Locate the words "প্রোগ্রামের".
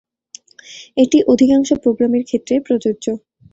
1.83-2.23